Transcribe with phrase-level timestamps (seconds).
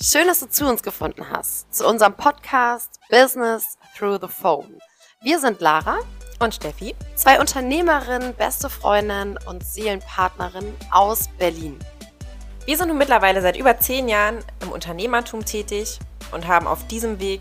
[0.00, 4.78] Schön, dass du zu uns gefunden hast, zu unserem Podcast Business Through the Phone.
[5.22, 6.00] Wir sind Lara
[6.38, 11.78] und Steffi, zwei Unternehmerinnen, beste Freundinnen und Seelenpartnerinnen aus Berlin.
[12.66, 15.98] Wir sind nun mittlerweile seit über zehn Jahren im Unternehmertum tätig
[16.30, 17.40] und haben auf diesem Weg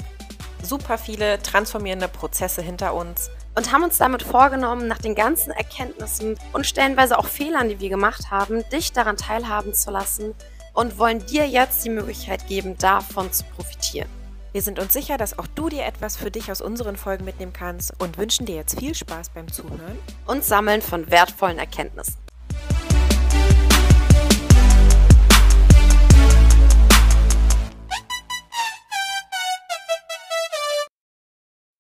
[0.64, 6.40] super viele transformierende Prozesse hinter uns und haben uns damit vorgenommen, nach den ganzen Erkenntnissen
[6.54, 10.34] und stellenweise auch Fehlern, die wir gemacht haben, dich daran teilhaben zu lassen
[10.76, 14.10] und wollen dir jetzt die Möglichkeit geben, davon zu profitieren.
[14.52, 17.54] Wir sind uns sicher, dass auch du dir etwas für dich aus unseren Folgen mitnehmen
[17.54, 19.98] kannst und wünschen dir jetzt viel Spaß beim Zuhören
[20.28, 22.18] und Sammeln von wertvollen Erkenntnissen.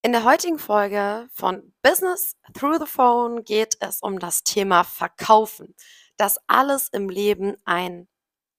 [0.01, 5.75] In der heutigen Folge von Business Through the Phone geht es um das Thema Verkaufen,
[6.17, 8.07] dass alles im Leben ein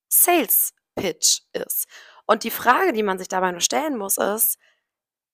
[0.09, 1.87] Sales Pitch ist.
[2.27, 4.59] Und die Frage, die man sich dabei nur stellen muss, ist,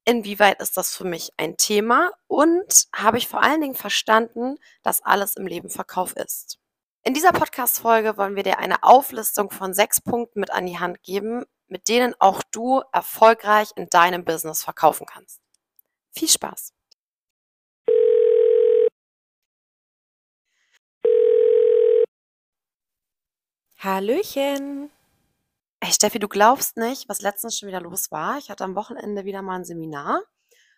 [0.05, 5.03] inwieweit ist das für mich ein Thema und habe ich vor allen Dingen verstanden, dass
[5.03, 6.59] alles im Leben Verkauf ist.
[7.05, 11.03] In dieser Podcast-Folge wollen wir dir eine Auflistung von sechs Punkten mit an die Hand
[11.03, 15.41] geben, mit denen auch du erfolgreich in deinem Business verkaufen kannst.
[16.13, 16.73] Viel Spaß!
[23.85, 24.93] Hallöchen!
[25.81, 28.39] Ey, Steffi, du glaubst nicht, was letztens schon wieder los war.
[28.39, 30.23] Ich hatte am Wochenende wieder mal ein Seminar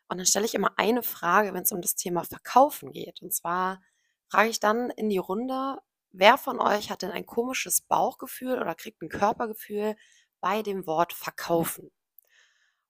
[0.09, 3.21] und dann stelle ich immer eine Frage, wenn es um das Thema Verkaufen geht.
[3.21, 3.83] Und zwar
[4.31, 5.77] frage ich dann in die Runde,
[6.13, 9.97] wer von euch hat denn ein komisches Bauchgefühl oder kriegt ein Körpergefühl
[10.41, 11.91] bei dem Wort verkaufen?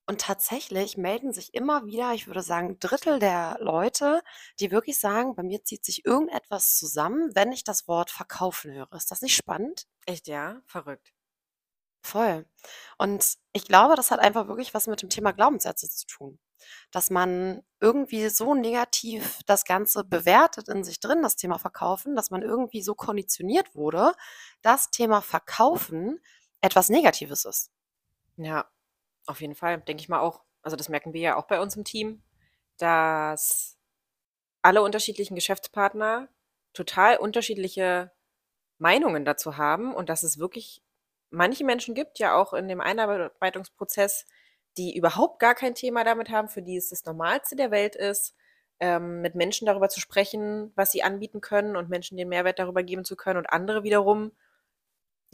[0.07, 4.23] Und tatsächlich melden sich immer wieder, ich würde sagen, Drittel der Leute,
[4.61, 8.93] die wirklich sagen, bei mir zieht sich irgendetwas zusammen, wenn ich das Wort verkaufen höre.
[8.93, 9.87] Ist das nicht spannend?
[10.05, 10.61] Echt, ja?
[10.67, 11.15] Verrückt.
[12.03, 12.45] Voll.
[12.99, 16.39] Und ich glaube, das hat einfach wirklich was mit dem Thema Glaubenssätze zu tun.
[16.91, 22.31] Dass man irgendwie so negativ das Ganze bewertet in sich drin, das Thema Verkaufen, dass
[22.31, 24.13] man irgendwie so konditioniert wurde,
[24.61, 26.21] dass Thema Verkaufen
[26.61, 27.71] etwas Negatives ist.
[28.37, 28.69] Ja,
[29.27, 30.43] auf jeden Fall, denke ich mal auch.
[30.63, 32.23] Also das merken wir ja auch bei uns im Team,
[32.79, 33.79] dass
[34.63, 36.29] alle unterschiedlichen Geschäftspartner
[36.73, 38.11] total unterschiedliche
[38.79, 40.83] Meinungen dazu haben und dass es wirklich
[41.31, 44.27] manche Menschen gibt, ja auch in dem Einarbeitungsprozess,
[44.77, 48.35] die überhaupt gar kein Thema damit haben, für die es das Normalste der Welt ist,
[48.81, 52.83] ähm, mit Menschen darüber zu sprechen, was sie anbieten können und Menschen den Mehrwert darüber
[52.83, 54.33] geben zu können und andere wiederum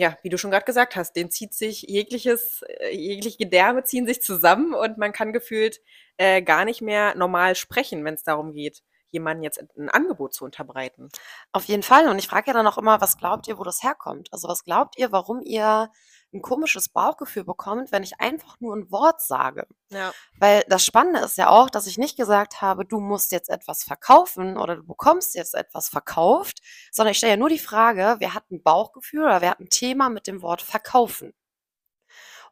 [0.00, 4.06] ja, wie du schon gerade gesagt hast, den zieht sich jegliches, äh, jegliche Gedärme ziehen
[4.06, 5.81] sich zusammen und man kann gefühlt
[6.16, 10.44] äh, gar nicht mehr normal sprechen, wenn es darum geht, jemandem jetzt ein Angebot zu
[10.44, 11.09] unterbreiten.
[11.53, 12.09] Auf jeden Fall.
[12.09, 14.32] Und ich frage ja dann auch immer, was glaubt ihr, wo das herkommt?
[14.32, 15.91] Also was glaubt ihr, warum ihr
[16.32, 19.66] ein komisches Bauchgefühl bekommt, wenn ich einfach nur ein Wort sage.
[19.91, 20.12] Ja.
[20.38, 23.82] Weil das Spannende ist ja auch, dass ich nicht gesagt habe, du musst jetzt etwas
[23.82, 26.60] verkaufen oder du bekommst jetzt etwas verkauft,
[26.92, 29.71] sondern ich stelle ja nur die Frage, wer hat ein Bauchgefühl oder wer hat ein
[29.71, 31.34] Thema mit dem Wort verkaufen.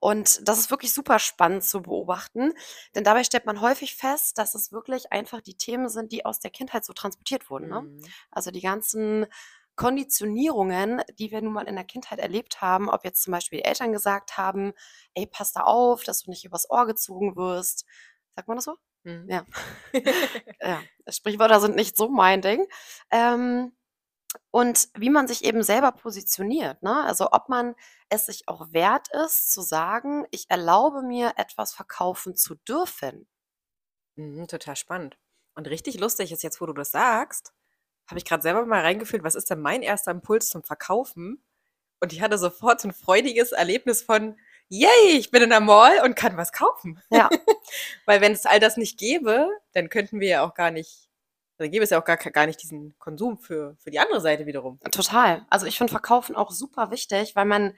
[0.00, 2.52] Und das ist wirklich super spannend zu beobachten,
[2.94, 6.40] denn dabei stellt man häufig fest, dass es wirklich einfach die Themen sind, die aus
[6.40, 7.68] der Kindheit so transportiert wurden.
[7.68, 7.82] Ne?
[7.82, 8.04] Mhm.
[8.30, 9.26] Also die ganzen
[9.76, 13.64] Konditionierungen, die wir nun mal in der Kindheit erlebt haben, ob jetzt zum Beispiel die
[13.64, 14.72] Eltern gesagt haben,
[15.14, 17.86] ey, pass da auf, dass du nicht übers Ohr gezogen wirst.
[18.34, 18.76] Sagt man das so?
[19.04, 19.26] Mhm.
[19.28, 19.44] Ja.
[20.60, 20.80] ja.
[21.08, 22.66] Sprichwörter sind nicht so mein Ding.
[23.10, 23.72] Ähm,
[24.50, 26.82] und wie man sich eben selber positioniert.
[26.82, 27.04] Ne?
[27.04, 27.74] Also ob man
[28.08, 33.28] es sich auch wert ist, zu sagen, ich erlaube mir etwas verkaufen zu dürfen.
[34.16, 35.18] Mhm, total spannend.
[35.54, 37.52] Und richtig lustig ist jetzt, wo du das sagst,
[38.08, 41.42] habe ich gerade selber mal reingefühlt, was ist denn mein erster Impuls zum Verkaufen?
[42.00, 44.38] Und ich hatte sofort so ein freudiges Erlebnis von,
[44.68, 47.00] yay, ich bin in der Mall und kann was kaufen.
[47.10, 47.28] Ja.
[48.06, 51.07] Weil wenn es all das nicht gäbe, dann könnten wir ja auch gar nicht,
[51.58, 54.46] dann gäbe es ja auch gar, gar nicht diesen Konsum für, für die andere Seite
[54.46, 54.78] wiederum.
[54.90, 55.44] Total.
[55.50, 57.74] Also ich finde Verkaufen auch super wichtig, weil man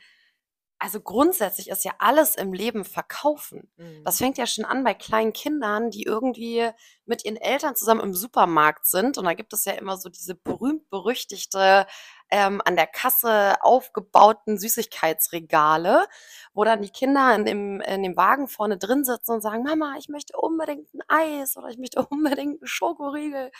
[0.82, 3.70] also grundsätzlich ist ja alles im Leben verkaufen.
[3.76, 4.02] Mhm.
[4.02, 6.70] Das fängt ja schon an bei kleinen Kindern, die irgendwie
[7.04, 9.18] mit ihren Eltern zusammen im Supermarkt sind.
[9.18, 11.86] Und da gibt es ja immer so diese berühmt-berüchtigte
[12.30, 16.06] ähm, an der Kasse aufgebauten Süßigkeitsregale,
[16.54, 19.96] wo dann die Kinder in dem, in dem Wagen vorne drin sitzen und sagen, Mama,
[19.98, 23.50] ich möchte unbedingt ein Eis oder ich möchte unbedingt einen Schokoriegel.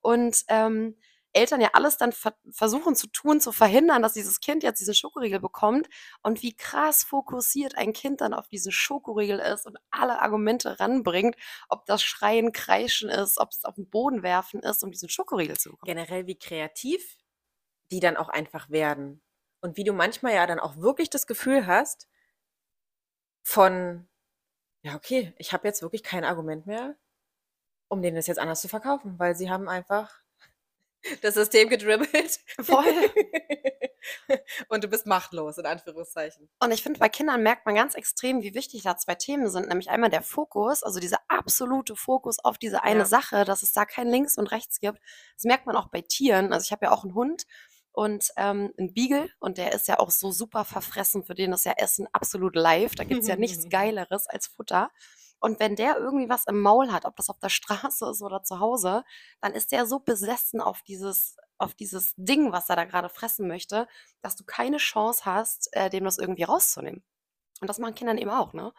[0.00, 0.96] Und ähm,
[1.32, 4.94] Eltern ja alles dann ver versuchen zu tun, zu verhindern, dass dieses Kind jetzt diesen
[4.94, 5.88] Schokoriegel bekommt
[6.22, 11.36] und wie krass fokussiert ein Kind dann auf diesen Schokoriegel ist und alle Argumente ranbringt,
[11.68, 15.56] ob das Schreien, Kreischen ist, ob es auf den Boden werfen ist, um diesen Schokoriegel
[15.58, 15.86] zu bekommen.
[15.94, 17.16] Generell wie kreativ
[17.90, 19.22] die dann auch einfach werden
[19.60, 22.08] und wie du manchmal ja dann auch wirklich das Gefühl hast,
[23.42, 24.06] von,
[24.82, 26.96] ja, okay, ich habe jetzt wirklich kein Argument mehr,
[27.88, 30.20] um denen das jetzt anders zu verkaufen, weil sie haben einfach
[31.22, 32.40] das System gedribbelt.
[32.60, 32.84] Voll.
[34.68, 36.48] und du bist machtlos, in Anführungszeichen.
[36.60, 39.68] Und ich finde, bei Kindern merkt man ganz extrem, wie wichtig da zwei Themen sind.
[39.68, 43.04] Nämlich einmal der Fokus, also dieser absolute Fokus auf diese eine ja.
[43.06, 44.98] Sache, dass es da kein Links und Rechts gibt.
[45.34, 46.52] Das merkt man auch bei Tieren.
[46.52, 47.44] Also ich habe ja auch einen Hund
[47.92, 51.24] und ähm, ein Beagle und der ist ja auch so super verfressen.
[51.24, 52.94] Für den ist ja Essen absolut live.
[52.94, 54.90] Da gibt es ja nichts Geileres als Futter.
[55.40, 58.42] Und wenn der irgendwie was im Maul hat, ob das auf der Straße ist oder
[58.42, 59.04] zu Hause,
[59.40, 63.48] dann ist der so besessen auf dieses, auf dieses Ding, was er da gerade fressen
[63.48, 63.86] möchte,
[64.22, 67.02] dass du keine Chance hast, äh, dem das irgendwie rauszunehmen.
[67.60, 68.72] Und das machen Kindern eben auch, ne?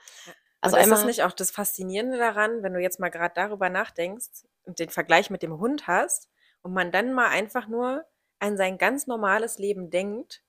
[0.61, 3.69] Also und ist das nicht auch das Faszinierende daran, wenn du jetzt mal gerade darüber
[3.69, 6.29] nachdenkst und den Vergleich mit dem Hund hast
[6.61, 8.05] und man dann mal einfach nur
[8.39, 10.43] an sein ganz normales Leben denkt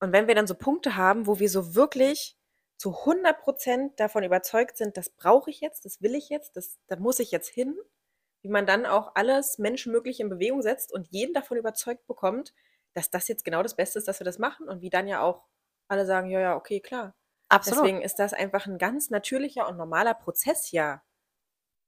[0.00, 2.36] und wenn wir dann so Punkte haben, wo wir so wirklich
[2.84, 6.96] zu 100% davon überzeugt sind, das brauche ich jetzt, das will ich jetzt, das, da
[6.96, 7.78] muss ich jetzt hin,
[8.42, 12.52] wie man dann auch alles Menschenmögliche in Bewegung setzt und jeden davon überzeugt bekommt,
[12.92, 15.22] dass das jetzt genau das Beste ist, dass wir das machen und wie dann ja
[15.22, 15.46] auch
[15.88, 17.16] alle sagen, ja, ja, okay, klar.
[17.48, 17.84] Absolut.
[17.84, 21.02] Deswegen ist das einfach ein ganz natürlicher und normaler Prozess ja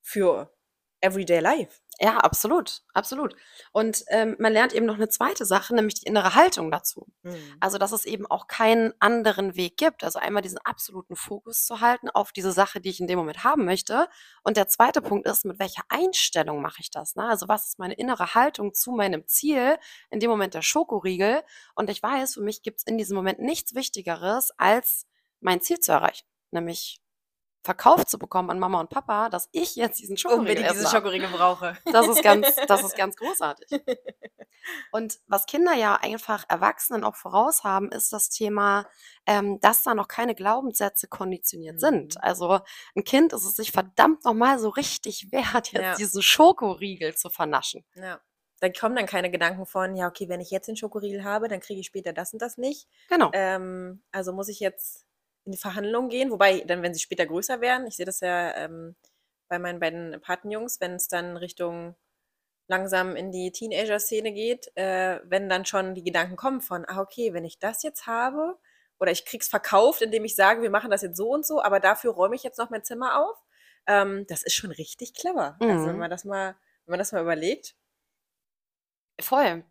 [0.00, 0.55] für
[1.00, 1.80] Everyday Life.
[1.98, 3.34] Ja, absolut, absolut.
[3.72, 7.06] Und ähm, man lernt eben noch eine zweite Sache, nämlich die innere Haltung dazu.
[7.22, 7.56] Mhm.
[7.58, 10.04] Also, dass es eben auch keinen anderen Weg gibt.
[10.04, 13.44] Also einmal diesen absoluten Fokus zu halten auf diese Sache, die ich in dem Moment
[13.44, 14.08] haben möchte.
[14.42, 17.16] Und der zweite Punkt ist, mit welcher Einstellung mache ich das?
[17.16, 17.24] Ne?
[17.26, 19.78] Also, was ist meine innere Haltung zu meinem Ziel?
[20.10, 21.42] In dem Moment der Schokoriegel.
[21.74, 25.06] Und ich weiß, für mich gibt es in diesem Moment nichts Wichtigeres, als
[25.40, 26.26] mein Ziel zu erreichen.
[26.50, 27.00] Nämlich
[27.66, 31.28] verkauft zu bekommen an Mama und Papa, dass ich jetzt diesen Schokoriegel Unbedingt diese Schokoriegel
[31.28, 31.76] brauche.
[31.84, 33.68] Das ist ganz, das ist ganz großartig.
[34.90, 38.86] Und was Kinder ja einfach Erwachsenen auch voraus haben, ist das Thema,
[39.26, 41.80] ähm, dass da noch keine Glaubenssätze konditioniert mhm.
[41.80, 42.22] sind.
[42.22, 42.60] Also
[42.94, 45.94] ein Kind ist es sich verdammt nochmal so richtig wert, jetzt ja.
[45.96, 47.84] diesen Schokoriegel zu vernaschen.
[47.94, 48.20] Ja.
[48.60, 51.60] Da kommen dann keine Gedanken von, ja, okay, wenn ich jetzt den Schokoriegel habe, dann
[51.60, 52.88] kriege ich später das und das nicht.
[53.08, 53.30] Genau.
[53.34, 55.05] Ähm, also muss ich jetzt
[55.46, 58.54] in die Verhandlungen gehen, wobei dann, wenn sie später größer werden, ich sehe das ja
[58.56, 58.96] ähm,
[59.48, 61.96] bei meinen beiden Patenjungs, wenn es dann Richtung
[62.68, 67.32] langsam in die Teenager-Szene geht, äh, wenn dann schon die Gedanken kommen von, ah, okay,
[67.32, 68.58] wenn ich das jetzt habe,
[68.98, 71.80] oder ich krieg's verkauft, indem ich sage, wir machen das jetzt so und so, aber
[71.80, 73.36] dafür räume ich jetzt noch mein Zimmer auf.
[73.86, 75.56] Ähm, das ist schon richtig clever.
[75.60, 75.70] Mhm.
[75.70, 76.00] Also wenn mhm.
[76.00, 76.56] man das mal,
[76.86, 77.76] wenn man das mal überlegt.
[79.20, 79.64] Voll.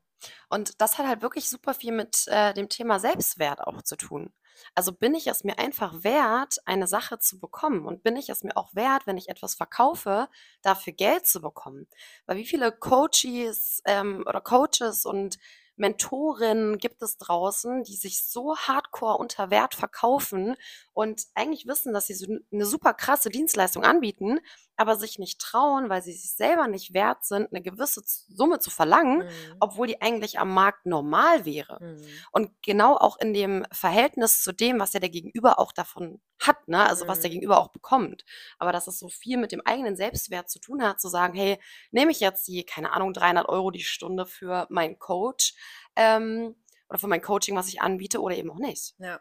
[0.50, 4.33] Und das hat halt wirklich super viel mit äh, dem Thema Selbstwert auch zu tun.
[4.73, 7.85] Also bin ich es mir einfach wert, eine Sache zu bekommen?
[7.85, 10.27] Und bin ich es mir auch wert, wenn ich etwas verkaufe,
[10.61, 11.87] dafür Geld zu bekommen?
[12.25, 15.37] Weil wie viele Coaches ähm, oder Coaches und
[15.77, 20.55] Mentorinnen gibt es draußen, die sich so hardcore unter Wert verkaufen
[20.93, 24.39] und eigentlich wissen, dass sie so eine super krasse Dienstleistung anbieten,
[24.77, 28.69] aber sich nicht trauen, weil sie sich selber nicht wert sind, eine gewisse Summe zu
[28.69, 29.56] verlangen, mhm.
[29.60, 31.80] obwohl die eigentlich am Markt normal wäre.
[31.81, 32.07] Mhm.
[32.31, 36.68] Und genau auch in dem Verhältnis zu dem, was ja der Gegenüber auch davon hat,
[36.68, 36.86] ne?
[36.86, 37.10] also mhm.
[37.10, 37.33] was der mhm.
[37.33, 38.25] Gegenüber auch bekommt.
[38.57, 41.60] Aber dass es so viel mit dem eigenen Selbstwert zu tun hat, zu sagen, hey,
[41.92, 45.54] nehme ich jetzt die, keine Ahnung, 300 Euro die Stunde für meinen Coach
[45.96, 46.55] ähm,
[46.89, 48.96] oder für mein Coaching, was ich anbiete oder eben auch nicht.
[49.00, 49.20] Ja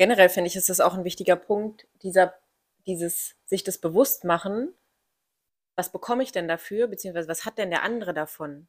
[0.00, 2.32] generell finde ich, ist das auch ein wichtiger Punkt, dieser,
[2.86, 4.74] dieses sich das bewusst machen,
[5.76, 8.68] was bekomme ich denn dafür, beziehungsweise was hat denn der andere davon?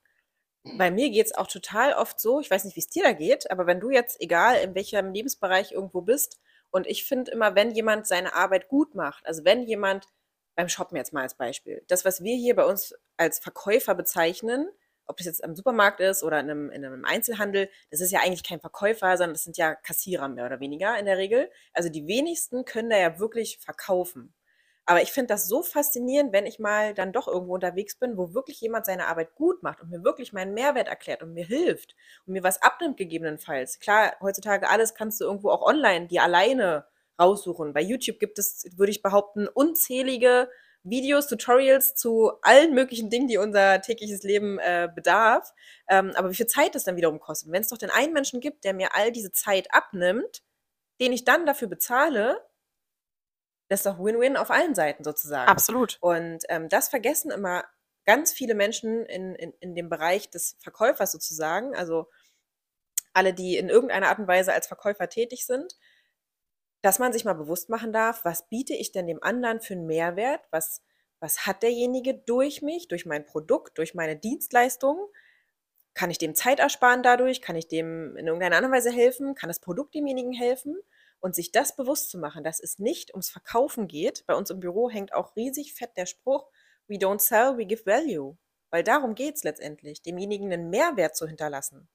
[0.78, 3.14] Bei mir geht es auch total oft so, ich weiß nicht, wie es dir da
[3.14, 6.40] geht, aber wenn du jetzt, egal in welchem Lebensbereich irgendwo bist,
[6.70, 10.08] und ich finde immer, wenn jemand seine Arbeit gut macht, also wenn jemand
[10.56, 14.70] beim Shoppen jetzt mal als Beispiel, das, was wir hier bei uns als Verkäufer bezeichnen,
[15.12, 18.22] ob das jetzt am Supermarkt ist oder in einem, in einem Einzelhandel, das ist ja
[18.22, 21.52] eigentlich kein Verkäufer, sondern das sind ja Kassierer mehr oder weniger in der Regel.
[21.74, 24.34] Also die wenigsten können da ja wirklich verkaufen.
[24.86, 28.34] Aber ich finde das so faszinierend, wenn ich mal dann doch irgendwo unterwegs bin, wo
[28.34, 31.96] wirklich jemand seine Arbeit gut macht und mir wirklich meinen Mehrwert erklärt und mir hilft
[32.26, 33.80] und mir was abnimmt gegebenenfalls.
[33.80, 36.86] Klar, heutzutage alles kannst du irgendwo auch online, die alleine
[37.20, 37.74] raussuchen.
[37.74, 40.50] Bei YouTube gibt es, würde ich behaupten, unzählige
[40.84, 45.54] Videos, Tutorials zu allen möglichen Dingen, die unser tägliches Leben äh, bedarf.
[45.88, 47.52] Ähm, aber wie viel Zeit das dann wiederum kostet.
[47.52, 50.44] Wenn es doch den einen Menschen gibt, der mir all diese Zeit abnimmt,
[51.00, 52.48] den ich dann dafür bezahle,
[53.70, 55.50] das ist doch Win-Win auf allen Seiten sozusagen.
[55.50, 55.98] Absolut.
[56.02, 57.64] Und ähm, das vergessen immer
[58.06, 61.76] ganz viele Menschen in, in, in dem Bereich des Verkäufers sozusagen.
[61.76, 62.08] Also
[63.14, 65.76] alle, die in irgendeiner Art und Weise als Verkäufer tätig sind
[66.82, 69.86] dass man sich mal bewusst machen darf, was biete ich denn dem anderen für einen
[69.86, 70.42] Mehrwert?
[70.52, 70.82] Was,
[71.20, 75.08] was hat derjenige durch mich, durch mein Produkt, durch meine Dienstleistung?
[75.94, 77.42] Kann ich dem Zeit ersparen dadurch?
[77.42, 79.36] Kann ich dem in irgendeiner anderen Weise helfen?
[79.36, 80.78] Kann das Produkt demjenigen helfen?
[81.20, 84.26] Und sich das bewusst zu machen, dass es nicht ums Verkaufen geht.
[84.26, 86.50] Bei uns im Büro hängt auch riesig fett der Spruch,
[86.88, 88.38] we don't sell, we give value.
[88.72, 91.90] Weil darum geht es letztendlich, demjenigen einen Mehrwert zu hinterlassen.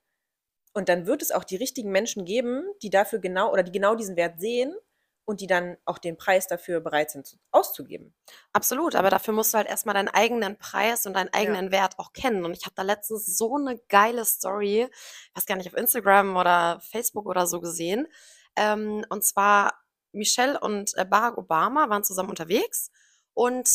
[0.76, 3.94] Und dann wird es auch die richtigen Menschen geben, die dafür genau oder die genau
[3.94, 4.76] diesen Wert sehen
[5.24, 8.14] und die dann auch den Preis dafür bereit sind auszugeben.
[8.52, 11.72] Absolut, aber dafür musst du halt erstmal deinen eigenen Preis und deinen eigenen ja.
[11.72, 12.44] Wert auch kennen.
[12.44, 16.36] Und ich habe da letztens so eine geile Story, ich weiß gar nicht, auf Instagram
[16.36, 18.06] oder Facebook oder so gesehen.
[18.54, 19.80] Ähm, und zwar
[20.12, 22.90] Michelle und äh, Barack Obama waren zusammen unterwegs
[23.32, 23.66] und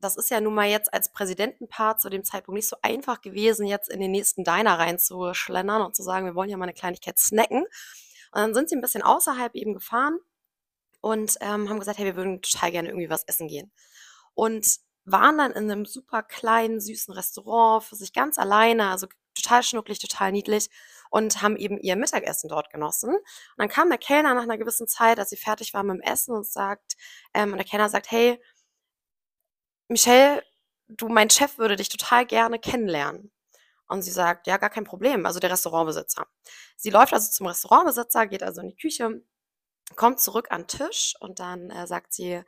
[0.00, 3.66] das ist ja nun mal jetzt als Präsidentenpaar zu dem Zeitpunkt nicht so einfach gewesen,
[3.66, 7.18] jetzt in den nächsten Diner reinzuschlendern und zu sagen, wir wollen ja mal eine Kleinigkeit
[7.18, 7.62] snacken.
[7.62, 10.18] Und dann sind sie ein bisschen außerhalb eben gefahren
[11.00, 13.72] und ähm, haben gesagt, hey, wir würden total gerne irgendwie was essen gehen.
[14.34, 19.62] Und waren dann in einem super kleinen, süßen Restaurant für sich ganz alleine, also total
[19.62, 20.68] schnucklig, total niedlich
[21.10, 23.14] und haben eben ihr Mittagessen dort genossen.
[23.14, 23.24] Und
[23.56, 26.34] dann kam der Kellner nach einer gewissen Zeit, als sie fertig war mit dem Essen
[26.34, 26.96] und sagt,
[27.34, 28.40] ähm, und der Kellner sagt, hey,
[29.88, 30.42] Michelle,
[30.88, 33.32] du, mein Chef würde dich total gerne kennenlernen.
[33.88, 36.26] Und sie sagt, ja, gar kein Problem, also der Restaurantbesitzer.
[36.76, 39.22] Sie läuft also zum Restaurantbesitzer, geht also in die Küche,
[39.96, 42.42] kommt zurück an den Tisch und dann äh, sagt sie,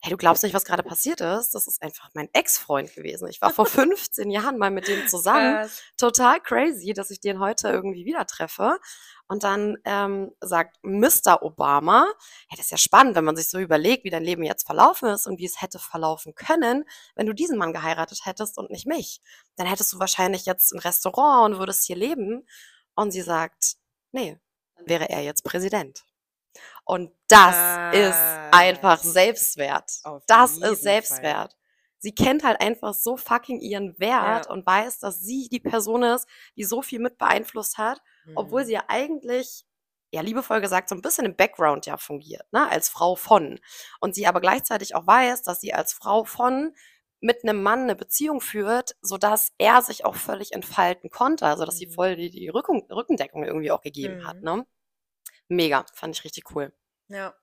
[0.00, 1.54] hey, du glaubst nicht, was gerade passiert ist?
[1.54, 3.28] Das ist einfach mein Ex-Freund gewesen.
[3.28, 5.56] Ich war vor 15 Jahren mal mit dem zusammen.
[5.56, 5.82] Krass.
[5.96, 8.78] Total crazy, dass ich den heute irgendwie wieder treffe.
[9.28, 11.42] Und dann ähm, sagt Mr.
[11.42, 12.06] Obama,
[12.48, 15.08] hey, das ist ja spannend, wenn man sich so überlegt, wie dein Leben jetzt verlaufen
[15.08, 16.84] ist und wie es hätte verlaufen können,
[17.16, 19.20] wenn du diesen Mann geheiratet hättest und nicht mich.
[19.56, 22.46] Dann hättest du wahrscheinlich jetzt ein Restaurant und würdest hier leben.
[22.94, 23.76] Und sie sagt,
[24.12, 24.38] nee,
[24.76, 26.04] dann wäre er jetzt Präsident.
[26.86, 28.18] Und das ah, ist
[28.52, 29.90] einfach Selbstwert.
[30.28, 31.52] Das ist Selbstwert.
[31.52, 31.60] Fall.
[31.98, 34.52] Sie kennt halt einfach so fucking ihren Wert ja.
[34.52, 38.36] und weiß, dass sie die Person ist, die so viel mit beeinflusst hat, mhm.
[38.36, 39.66] obwohl sie ja eigentlich,
[40.12, 43.58] ja, liebevoll gesagt, so ein bisschen im Background ja fungiert, ne, als Frau von.
[44.00, 46.72] Und sie aber gleichzeitig auch weiß, dass sie als Frau von
[47.18, 51.74] mit einem Mann eine Beziehung führt, sodass er sich auch völlig entfalten konnte, also dass
[51.74, 51.78] mhm.
[51.78, 54.26] sie voll die, die Rücken, Rückendeckung irgendwie auch gegeben mhm.
[54.28, 54.64] hat, ne?
[55.48, 56.72] Mega, fand ich richtig cool.
[57.08, 57.34] Ja.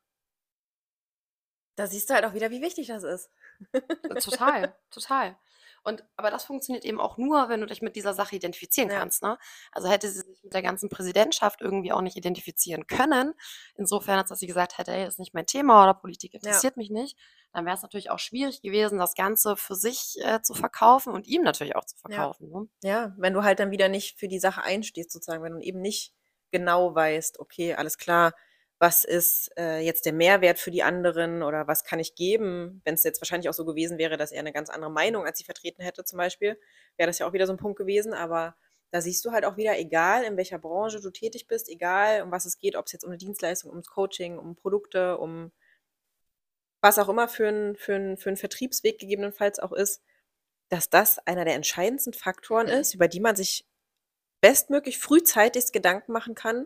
[1.76, 3.30] Da siehst du halt auch wieder, wie wichtig das ist.
[3.72, 3.82] Äh,
[4.20, 5.38] total, total.
[5.84, 9.00] Und aber das funktioniert eben auch nur, wenn du dich mit dieser Sache identifizieren ja.
[9.00, 9.22] kannst.
[9.22, 9.38] Ne?
[9.72, 13.34] Also hätte sie sich mit der ganzen Präsidentschaft irgendwie auch nicht identifizieren können,
[13.76, 16.80] insofern, als dass sie gesagt hätte, hey, ist nicht mein Thema oder Politik interessiert ja.
[16.80, 17.18] mich nicht,
[17.52, 21.28] dann wäre es natürlich auch schwierig gewesen, das Ganze für sich äh, zu verkaufen und
[21.28, 22.50] ihm natürlich auch zu verkaufen.
[22.50, 22.60] Ja.
[22.60, 22.68] Ne?
[22.84, 25.82] ja, wenn du halt dann wieder nicht für die Sache einstehst, sozusagen, wenn du eben
[25.82, 26.14] nicht
[26.54, 28.34] genau weißt, okay, alles klar,
[28.80, 32.96] was ist äh, jetzt der Mehrwert für die anderen oder was kann ich geben, wenn
[32.96, 35.46] es jetzt wahrscheinlich auch so gewesen wäre, dass er eine ganz andere Meinung als sie
[35.46, 36.60] vertreten hätte zum Beispiel,
[36.98, 38.56] wäre das ja auch wieder so ein Punkt gewesen, aber
[38.92, 42.32] da siehst du halt auch wieder, egal in welcher Branche du tätig bist, egal um
[42.32, 45.52] was es geht, ob es jetzt um eine Dienstleistung, ums Coaching, um Produkte, um
[46.82, 50.04] was auch immer für ein, für ein, für ein Vertriebsweg gegebenenfalls auch ist,
[50.70, 53.66] dass das einer der entscheidendsten Faktoren ist, über die man sich
[54.44, 56.66] bestmöglich frühzeitig Gedanken machen kann,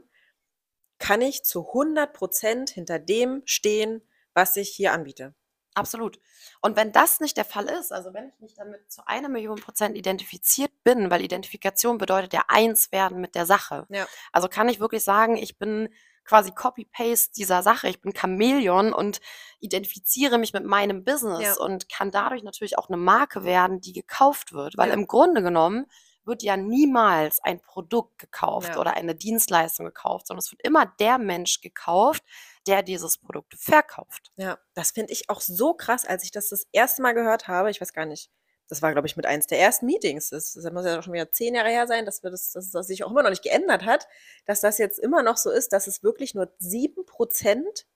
[0.98, 4.02] kann ich zu 100 Prozent hinter dem stehen,
[4.34, 5.36] was ich hier anbiete.
[5.76, 6.20] Absolut.
[6.62, 9.60] Und wenn das nicht der Fall ist, also wenn ich nicht damit zu einer Million
[9.60, 13.86] Prozent identifiziert bin, weil Identifikation bedeutet ja eins werden mit der Sache.
[13.90, 14.08] Ja.
[14.32, 15.90] Also kann ich wirklich sagen, ich bin
[16.24, 17.90] quasi Copy-Paste dieser Sache.
[17.90, 19.20] Ich bin Chamäleon und
[19.60, 21.64] identifiziere mich mit meinem Business ja.
[21.64, 24.78] und kann dadurch natürlich auch eine Marke werden, die gekauft wird.
[24.78, 24.96] Weil ja.
[24.96, 25.86] im Grunde genommen
[26.28, 28.80] wird ja niemals ein Produkt gekauft ja.
[28.80, 32.24] oder eine Dienstleistung gekauft, sondern es wird immer der Mensch gekauft,
[32.68, 34.32] der dieses Produkt verkauft.
[34.36, 37.72] Ja, das finde ich auch so krass, als ich das das erste Mal gehört habe.
[37.72, 38.30] Ich weiß gar nicht,
[38.68, 40.30] das war, glaube ich, mit eins der ersten Meetings.
[40.30, 42.88] Das, das muss ja schon wieder zehn Jahre her sein, dass, wir das, dass das
[42.88, 44.08] sich auch immer noch nicht geändert hat,
[44.46, 47.88] dass das jetzt immer noch so ist, dass es wirklich nur sieben Prozent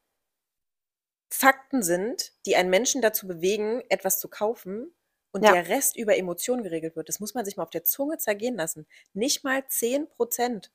[1.29, 4.93] Fakten sind, die einen Menschen dazu bewegen, etwas zu kaufen
[5.31, 5.53] und ja.
[5.53, 7.09] der Rest über Emotionen geregelt wird.
[7.09, 8.88] Das muss man sich mal auf der Zunge zergehen lassen.
[9.13, 10.71] Nicht mal 10 Prozent.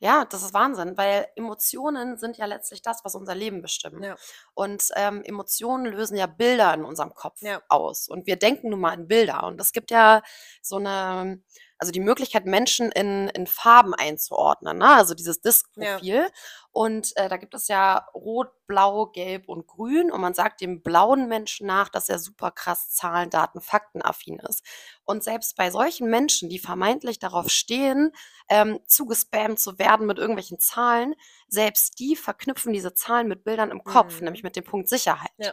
[0.00, 4.04] Ja, das ist Wahnsinn, weil Emotionen sind ja letztlich das, was unser Leben bestimmt.
[4.04, 4.16] Ja.
[4.54, 7.62] Und ähm, Emotionen lösen ja Bilder in unserem Kopf ja.
[7.68, 8.08] aus.
[8.08, 9.44] Und wir denken nun mal in Bilder.
[9.44, 10.22] Und es gibt ja
[10.62, 11.42] so eine
[11.78, 14.88] also die Möglichkeit, Menschen in, in Farben einzuordnen, ne?
[14.88, 16.14] also dieses Diskprofil.
[16.14, 16.28] Ja.
[16.72, 20.10] Und äh, da gibt es ja Rot, Blau, Gelb und Grün.
[20.10, 24.62] Und man sagt dem blauen Menschen nach, dass er super krass Zahlen, Daten, Faktenaffin ist.
[25.04, 28.12] Und selbst bei solchen Menschen, die vermeintlich darauf stehen,
[28.50, 31.14] ähm, zugespammt zu werden mit irgendwelchen Zahlen,
[31.48, 34.24] selbst die verknüpfen diese Zahlen mit Bildern im Kopf, mhm.
[34.24, 35.32] nämlich mit dem Punkt Sicherheit.
[35.38, 35.52] Ja.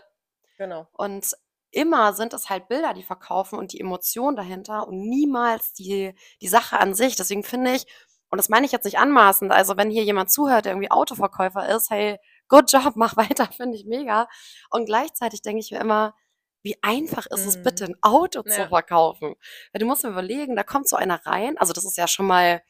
[0.58, 0.88] Genau.
[0.94, 1.36] Und
[1.74, 6.48] immer sind es halt Bilder, die verkaufen und die Emotion dahinter und niemals die, die
[6.48, 7.16] Sache an sich.
[7.16, 7.86] Deswegen finde ich,
[8.30, 11.70] und das meine ich jetzt nicht anmaßend, also wenn hier jemand zuhört, der irgendwie Autoverkäufer
[11.70, 14.28] ist, hey, good job, mach weiter, finde ich mega.
[14.70, 16.16] Und gleichzeitig denke ich mir immer,
[16.64, 17.94] wie einfach ist es bitte, mhm.
[17.94, 18.52] ein Auto ja.
[18.52, 19.36] zu verkaufen?
[19.72, 22.26] Weil du musst mir überlegen, da kommt so einer rein, also das ist ja schon
[22.26, 22.62] mal,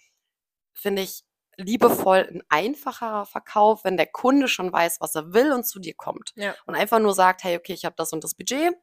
[0.73, 1.23] finde ich,
[1.57, 5.93] liebevoll ein einfacherer Verkauf, wenn der Kunde schon weiß, was er will und zu dir
[5.93, 6.31] kommt.
[6.35, 6.55] Ja.
[6.65, 8.73] Und einfach nur sagt, hey, okay, ich habe das und das Budget,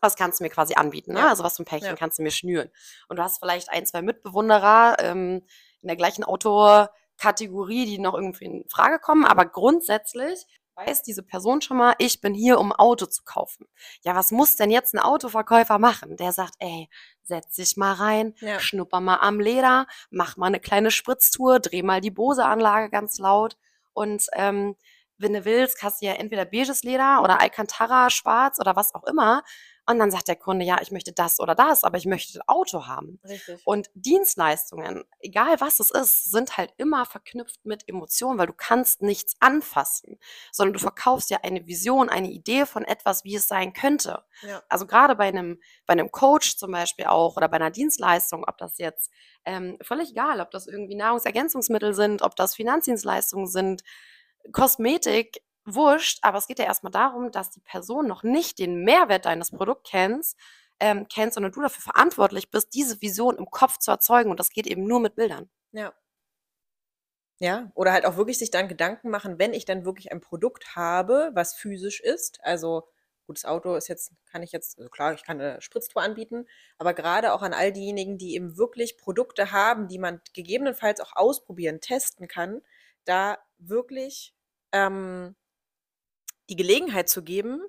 [0.00, 1.12] was kannst du mir quasi anbieten?
[1.12, 1.20] Ne?
[1.20, 1.28] Ja.
[1.28, 1.96] Also was für ein Päckchen ja.
[1.96, 2.70] kannst du mir schnüren?
[3.08, 5.42] Und du hast vielleicht ein, zwei Mitbewunderer ähm,
[5.80, 11.60] in der gleichen Autokategorie, die noch irgendwie in Frage kommen, aber grundsätzlich weiß diese Person
[11.60, 13.66] schon mal, ich bin hier, um ein Auto zu kaufen.
[14.04, 16.16] Ja, was muss denn jetzt ein Autoverkäufer machen?
[16.16, 16.88] Der sagt, ey,
[17.24, 18.60] setz dich mal rein, ja.
[18.60, 23.56] schnupper mal am Leder, mach mal eine kleine Spritztour, dreh mal die Bose-Anlage ganz laut
[23.92, 24.76] und ähm,
[25.18, 29.04] wenn du willst, hast du ja entweder beiges Leder oder Alcantara schwarz oder was auch
[29.04, 29.42] immer.
[29.88, 32.46] Und dann sagt der Kunde, ja, ich möchte das oder das, aber ich möchte ein
[32.46, 33.18] Auto haben.
[33.24, 33.62] Richtig.
[33.64, 39.00] Und Dienstleistungen, egal was es ist, sind halt immer verknüpft mit Emotionen, weil du kannst
[39.00, 40.18] nichts anfassen,
[40.52, 44.22] sondern du verkaufst ja eine Vision, eine Idee von etwas, wie es sein könnte.
[44.42, 44.62] Ja.
[44.68, 48.58] Also gerade bei einem, bei einem Coach zum Beispiel auch oder bei einer Dienstleistung, ob
[48.58, 49.10] das jetzt
[49.46, 53.82] ähm, völlig egal, ob das irgendwie Nahrungsergänzungsmittel sind, ob das Finanzdienstleistungen sind,
[54.52, 55.42] Kosmetik,
[55.74, 59.50] wurscht, aber es geht ja erstmal darum, dass die Person noch nicht den Mehrwert deines
[59.50, 60.36] Produkts kennst,
[60.80, 64.30] ähm, kennst, sondern du dafür verantwortlich bist, diese Vision im Kopf zu erzeugen.
[64.30, 65.50] Und das geht eben nur mit Bildern.
[65.72, 65.92] Ja.
[67.40, 70.74] Ja, oder halt auch wirklich sich dann Gedanken machen, wenn ich dann wirklich ein Produkt
[70.74, 72.40] habe, was physisch ist.
[72.42, 72.88] Also,
[73.28, 76.46] gutes Auto ist jetzt, kann ich jetzt, also klar, ich kann eine Spritztour anbieten,
[76.78, 81.14] aber gerade auch an all diejenigen, die eben wirklich Produkte haben, die man gegebenenfalls auch
[81.14, 82.60] ausprobieren, testen kann,
[83.04, 84.34] da wirklich
[84.72, 85.36] ähm,
[86.48, 87.60] die Gelegenheit zu geben,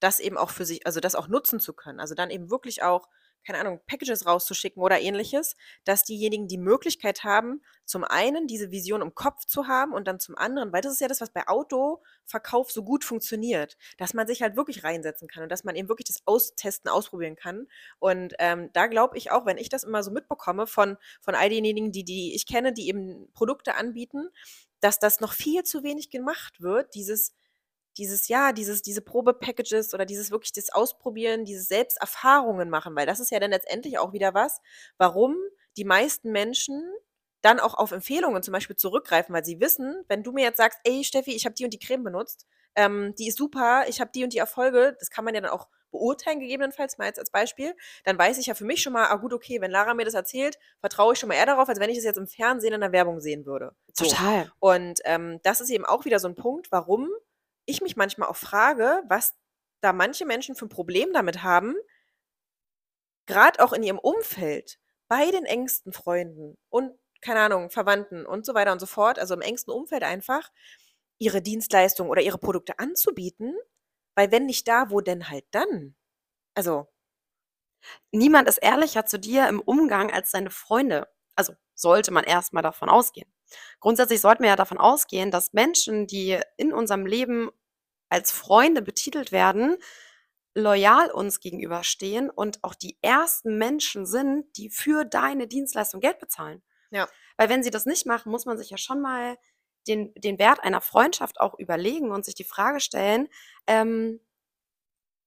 [0.00, 2.00] das eben auch für sich, also das auch nutzen zu können.
[2.00, 3.08] Also dann eben wirklich auch,
[3.46, 9.02] keine Ahnung, Packages rauszuschicken oder ähnliches, dass diejenigen die Möglichkeit haben, zum einen diese Vision
[9.02, 11.46] im Kopf zu haben und dann zum anderen, weil das ist ja das, was bei
[11.46, 15.88] Autoverkauf so gut funktioniert, dass man sich halt wirklich reinsetzen kann und dass man eben
[15.88, 17.66] wirklich das austesten, ausprobieren kann.
[17.98, 21.50] Und ähm, da glaube ich auch, wenn ich das immer so mitbekomme von, von all
[21.50, 24.28] denjenigen, die, die ich kenne, die eben Produkte anbieten,
[24.80, 27.34] dass das noch viel zu wenig gemacht wird, dieses
[27.96, 33.20] dieses, ja, dieses, diese Probepackages oder dieses wirklich das Ausprobieren, diese Selbsterfahrungen machen, weil das
[33.20, 34.60] ist ja dann letztendlich auch wieder was,
[34.98, 35.36] warum
[35.76, 36.82] die meisten Menschen
[37.42, 40.78] dann auch auf Empfehlungen zum Beispiel zurückgreifen, weil sie wissen, wenn du mir jetzt sagst,
[40.84, 44.10] ey Steffi, ich habe die und die Creme benutzt, ähm, die ist super, ich habe
[44.14, 47.30] die und die Erfolge, das kann man ja dann auch beurteilen, gegebenenfalls mal jetzt als
[47.30, 50.04] Beispiel, dann weiß ich ja für mich schon mal, ah gut, okay, wenn Lara mir
[50.04, 52.72] das erzählt, vertraue ich schon mal eher darauf, als wenn ich das jetzt im Fernsehen
[52.72, 53.74] in der Werbung sehen würde.
[53.92, 54.06] So.
[54.06, 54.50] Total.
[54.58, 57.08] Und ähm, das ist eben auch wieder so ein Punkt, warum
[57.66, 59.34] ich mich manchmal auch frage, was
[59.80, 61.74] da manche Menschen für ein Problem damit haben,
[63.26, 68.54] gerade auch in ihrem Umfeld, bei den engsten Freunden und, keine Ahnung, Verwandten und so
[68.54, 70.50] weiter und so fort, also im engsten Umfeld einfach,
[71.18, 73.54] ihre Dienstleistungen oder ihre Produkte anzubieten,
[74.14, 75.94] weil wenn nicht da, wo denn halt dann?
[76.54, 76.88] Also
[78.12, 81.08] Niemand ist ehrlicher zu dir im Umgang als deine Freunde.
[81.34, 83.32] Also sollte man erstmal davon ausgehen.
[83.80, 87.50] Grundsätzlich sollten wir ja davon ausgehen, dass Menschen, die in unserem Leben
[88.08, 89.76] als Freunde betitelt werden,
[90.54, 96.62] loyal uns gegenüberstehen und auch die ersten Menschen sind, die für deine Dienstleistung Geld bezahlen.
[96.90, 97.08] Ja.
[97.36, 99.36] Weil wenn sie das nicht machen, muss man sich ja schon mal
[99.88, 103.28] den, den Wert einer Freundschaft auch überlegen und sich die Frage stellen,
[103.66, 104.20] ähm,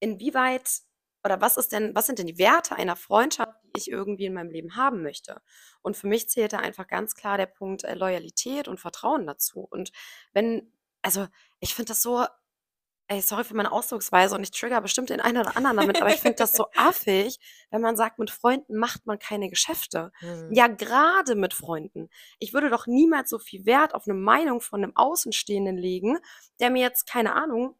[0.00, 0.80] inwieweit
[1.24, 4.34] oder was ist denn, was sind denn die Werte einer Freundschaft, die ich irgendwie in
[4.34, 5.40] meinem Leben haben möchte?
[5.82, 9.66] Und für mich zählt da einfach ganz klar der Punkt äh, Loyalität und Vertrauen dazu.
[9.68, 9.92] Und
[10.32, 11.26] wenn, also
[11.60, 12.24] ich finde das so,
[13.08, 16.10] ey, sorry für meine Ausdrucksweise und ich trigger bestimmt den einen oder anderen damit, aber
[16.10, 17.38] ich finde das so affig,
[17.70, 20.12] wenn man sagt, mit Freunden macht man keine Geschäfte.
[20.20, 20.52] Mhm.
[20.52, 22.10] Ja, gerade mit Freunden.
[22.38, 26.18] Ich würde doch niemals so viel Wert auf eine Meinung von einem Außenstehenden legen,
[26.60, 27.76] der mir jetzt, keine Ahnung,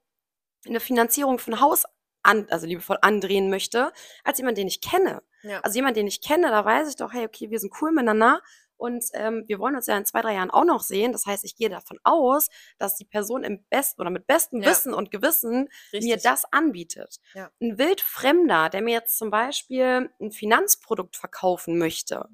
[0.66, 1.85] eine Finanzierung für ein Haus
[2.22, 3.92] an, also liebevoll andrehen möchte,
[4.24, 5.22] als jemand, den ich kenne.
[5.42, 5.61] Ja.
[5.61, 8.40] Also jemand, den ich kenne, da weiß ich doch, hey, okay, wir sind cool miteinander
[8.78, 11.12] und ähm, wir wollen uns ja in zwei, drei Jahren auch noch sehen.
[11.12, 14.70] Das heißt, ich gehe davon aus, dass die Person im besten oder mit bestem ja.
[14.70, 16.11] Wissen und Gewissen Richtig.
[16.11, 17.18] mir das anbietet.
[17.35, 17.50] Ja.
[17.61, 22.28] Ein Wildfremder, der mir jetzt zum Beispiel ein Finanzprodukt verkaufen möchte,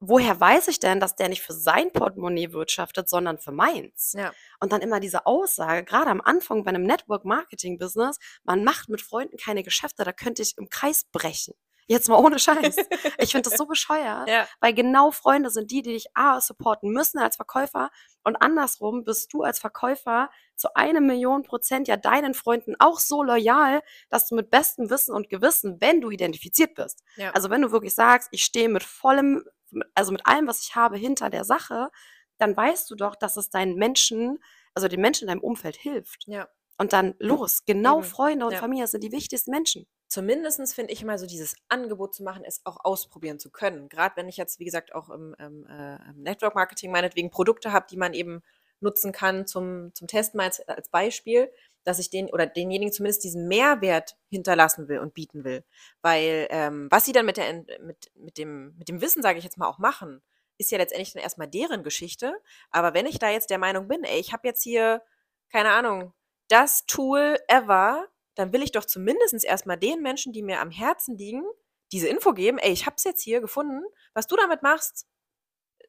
[0.00, 4.14] woher weiß ich denn, dass der nicht für sein Portemonnaie wirtschaftet, sondern für meins?
[4.16, 4.32] Ja.
[4.60, 9.36] Und dann immer diese Aussage, gerade am Anfang bei einem Network-Marketing-Business, man macht mit Freunden
[9.36, 11.54] keine Geschäfte, da könnte ich im Kreis brechen.
[11.90, 12.76] Jetzt mal ohne Scheiß.
[13.20, 14.46] Ich finde das so bescheuert, ja.
[14.60, 17.90] weil genau Freunde sind die, die dich A, supporten müssen als Verkäufer
[18.22, 23.22] und andersrum bist du als Verkäufer zu einem Million Prozent ja deinen Freunden auch so
[23.22, 27.30] loyal, dass du mit bestem Wissen und Gewissen, wenn du identifiziert bist, ja.
[27.30, 29.44] also wenn du wirklich sagst, ich stehe mit vollem
[29.94, 31.90] also mit allem, was ich habe, hinter der Sache,
[32.38, 34.38] dann weißt du doch, dass es deinen Menschen
[34.78, 36.24] also den Menschen in deinem Umfeld hilft.
[36.28, 36.48] Ja.
[36.78, 38.06] Und dann los, genau Eben.
[38.06, 38.58] Freunde und ja.
[38.60, 39.88] Familie sind die wichtigsten Menschen.
[40.06, 43.88] Zumindest finde ich mal so dieses Angebot zu machen, es auch ausprobieren zu können.
[43.88, 47.72] Gerade wenn ich jetzt, wie gesagt, auch im, im, äh, im Network Marketing meinetwegen Produkte
[47.72, 48.42] habe, die man eben
[48.80, 51.50] nutzen kann zum, zum Testen als, als Beispiel,
[51.88, 55.64] dass ich den oder denjenigen zumindest diesen Mehrwert hinterlassen will und bieten will.
[56.02, 59.44] Weil ähm, was sie dann mit, der, mit, mit, dem, mit dem Wissen, sage ich
[59.44, 60.20] jetzt mal, auch machen,
[60.58, 62.34] ist ja letztendlich dann erstmal deren Geschichte.
[62.70, 65.02] Aber wenn ich da jetzt der Meinung bin, ey, ich habe jetzt hier,
[65.50, 66.12] keine Ahnung,
[66.48, 71.16] das Tool ever, dann will ich doch zumindest erstmal den Menschen, die mir am Herzen
[71.16, 71.44] liegen,
[71.92, 75.06] diese Info geben, ey, ich hab's jetzt hier gefunden, was du damit machst,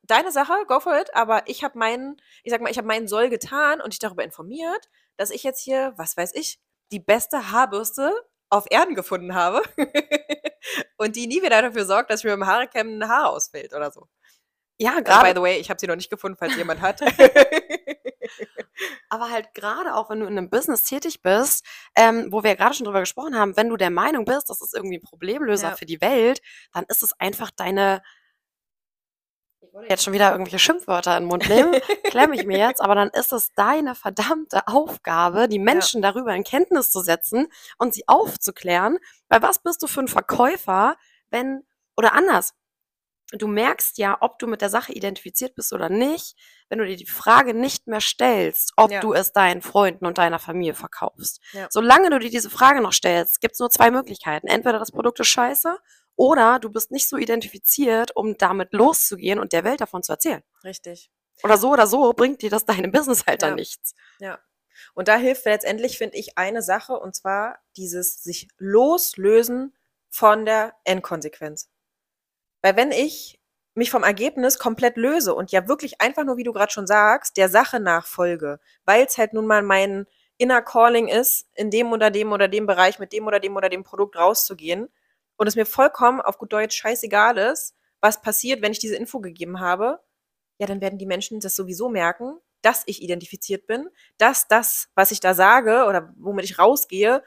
[0.10, 3.08] deine Sache, go for it, aber ich habe meinen, ich sag mal, ich habe meinen
[3.08, 6.60] Soll getan und dich darüber informiert, dass ich jetzt hier, was weiß ich,
[6.92, 8.14] die beste Haarbürste
[8.50, 9.62] auf Erden gefunden habe
[10.98, 14.08] und die nie wieder dafür sorgt, dass mir beim Haarekämmen ein Haar ausfällt oder so.
[14.82, 15.28] Ja, gerade.
[15.28, 17.02] by the way, ich habe sie noch nicht gefunden, falls jemand hat.
[19.10, 22.56] Aber halt gerade auch, wenn du in einem Business tätig bist, ähm, wo wir ja
[22.56, 25.70] gerade schon drüber gesprochen haben, wenn du der Meinung bist, das ist irgendwie ein Problemlöser
[25.70, 25.76] ja.
[25.76, 26.42] für die Welt,
[26.72, 28.02] dann ist es einfach deine
[29.62, 31.74] ich wollte jetzt schon wieder irgendwelche Schimpfwörter in den Mund nehmen,
[32.06, 36.12] klemme ich mir jetzt, aber dann ist es deine verdammte Aufgabe, die Menschen ja.
[36.12, 38.98] darüber in Kenntnis zu setzen und sie aufzuklären.
[39.28, 40.96] Weil was bist du für ein Verkäufer,
[41.30, 41.64] wenn,
[41.98, 42.54] oder anders,
[43.32, 46.36] du merkst ja, ob du mit der Sache identifiziert bist oder nicht,
[46.70, 49.02] wenn du dir die Frage nicht mehr stellst, ob ja.
[49.02, 51.42] du es deinen Freunden und deiner Familie verkaufst.
[51.52, 51.68] Ja.
[51.70, 54.48] Solange du dir diese Frage noch stellst, gibt es nur zwei Möglichkeiten.
[54.48, 55.78] Entweder das Produkt ist scheiße
[56.20, 60.44] oder du bist nicht so identifiziert, um damit loszugehen und der Welt davon zu erzählen.
[60.66, 61.10] Richtig.
[61.44, 63.96] Oder so oder so bringt dir das deinem Business halt dann nichts.
[64.20, 64.38] Ja.
[64.94, 69.74] Und da hilft letztendlich, finde ich, eine Sache, und zwar dieses sich loslösen
[70.10, 71.70] von der Endkonsequenz.
[72.62, 73.40] Weil wenn ich
[73.74, 77.38] mich vom Ergebnis komplett löse und ja wirklich einfach nur, wie du gerade schon sagst,
[77.38, 80.06] der Sache nachfolge, weil es halt nun mal mein
[80.38, 83.70] inner Calling ist, in dem oder dem oder dem Bereich mit dem oder dem oder
[83.70, 84.90] dem Produkt rauszugehen
[85.40, 89.20] und es mir vollkommen auf gut Deutsch scheißegal ist, was passiert, wenn ich diese Info
[89.20, 90.00] gegeben habe,
[90.60, 95.12] ja, dann werden die Menschen das sowieso merken, dass ich identifiziert bin, dass das, was
[95.12, 97.24] ich da sage oder womit ich rausgehe,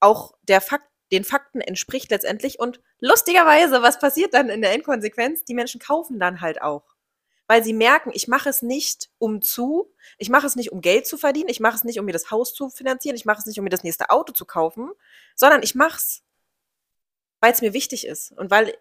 [0.00, 2.58] auch der Fakt den Fakten entspricht letztendlich.
[2.58, 5.44] Und lustigerweise, was passiert dann in der Endkonsequenz?
[5.44, 6.82] Die Menschen kaufen dann halt auch.
[7.46, 11.06] Weil sie merken, ich mache es nicht um zu, ich mache es nicht um Geld
[11.06, 13.46] zu verdienen, ich mache es nicht um mir das Haus zu finanzieren, ich mache es
[13.46, 14.90] nicht um mir das nächste Auto zu kaufen,
[15.36, 16.24] sondern ich mache es,
[17.40, 18.32] weil es mir wichtig ist.
[18.32, 18.76] Und weil,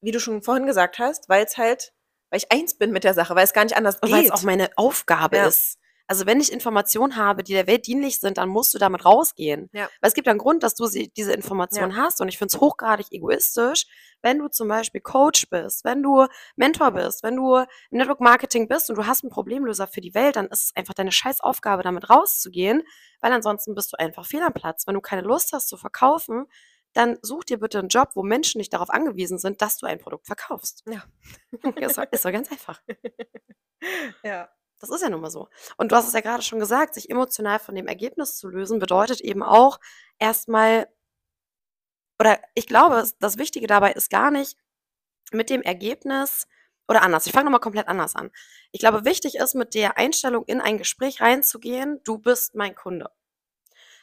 [0.00, 1.92] wie du schon vorhin gesagt hast, weil es halt,
[2.30, 4.12] weil ich eins bin mit der Sache, weil es gar nicht anders geht.
[4.12, 5.46] Weil es auch meine Aufgabe ja.
[5.46, 5.78] ist.
[6.10, 9.70] Also wenn ich Informationen habe, die der Welt dienlich sind, dann musst du damit rausgehen.
[9.72, 9.88] Ja.
[10.00, 11.98] Weil es gibt einen Grund, dass du sie, diese Informationen ja.
[11.98, 12.20] hast.
[12.20, 13.86] Und ich finde es hochgradig egoistisch,
[14.20, 16.26] wenn du zum Beispiel Coach bist, wenn du
[16.56, 20.12] Mentor bist, wenn du im Network Marketing bist und du hast einen Problemlöser für die
[20.12, 22.82] Welt, dann ist es einfach deine scheiß Aufgabe, damit rauszugehen,
[23.20, 24.88] weil ansonsten bist du einfach fehl am Platz.
[24.88, 26.46] Wenn du keine Lust hast zu verkaufen,
[26.92, 29.98] dann such dir bitte einen Job, wo Menschen nicht darauf angewiesen sind, dass du ein
[29.98, 30.84] Produkt verkaufst.
[30.86, 31.04] Ja.
[31.76, 32.80] ist, doch, ist doch ganz einfach.
[34.22, 34.50] Ja.
[34.78, 35.48] Das ist ja nun mal so.
[35.76, 38.78] Und du hast es ja gerade schon gesagt, sich emotional von dem Ergebnis zu lösen,
[38.78, 39.78] bedeutet eben auch
[40.18, 40.86] erstmal,
[42.18, 44.58] oder ich glaube, das Wichtige dabei ist gar nicht
[45.32, 46.46] mit dem Ergebnis,
[46.88, 48.32] oder anders, ich fange nochmal komplett anders an.
[48.72, 53.10] Ich glaube, wichtig ist, mit der Einstellung in ein Gespräch reinzugehen, du bist mein Kunde.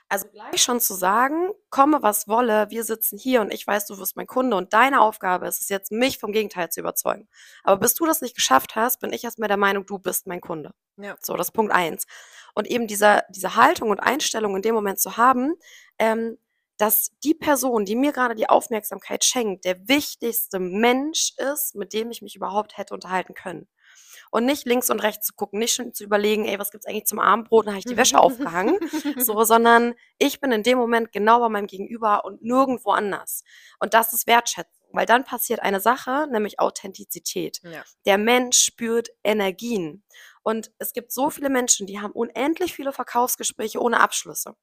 [0.09, 3.97] Also gleich schon zu sagen, komme was wolle, wir sitzen hier und ich weiß, du
[3.97, 7.27] wirst mein Kunde und deine Aufgabe ist es jetzt, mich vom Gegenteil zu überzeugen.
[7.63, 10.39] Aber bis du das nicht geschafft hast, bin ich erstmal der Meinung, du bist mein
[10.39, 10.71] Kunde.
[10.95, 11.17] Ja.
[11.19, 12.05] So, das ist Punkt eins.
[12.55, 15.55] Und eben diese, diese Haltung und Einstellung in dem Moment zu haben,
[15.99, 16.37] ähm,
[16.77, 22.11] dass die Person, die mir gerade die Aufmerksamkeit schenkt, der wichtigste Mensch ist, mit dem
[22.11, 23.67] ich mich überhaupt hätte unterhalten können
[24.31, 27.05] und nicht links und rechts zu gucken, nicht schon zu überlegen, ey, was gibt's eigentlich
[27.05, 28.77] zum Abendbrot, dann habe ich die Wäsche aufgehangen,
[29.17, 33.43] so, sondern ich bin in dem Moment genau bei meinem Gegenüber und nirgendwo anders.
[33.79, 37.59] Und das ist Wertschätzung, weil dann passiert eine Sache, nämlich Authentizität.
[37.63, 37.83] Ja.
[38.05, 40.03] Der Mensch spürt Energien.
[40.43, 44.55] Und es gibt so viele Menschen, die haben unendlich viele Verkaufsgespräche ohne Abschlüsse.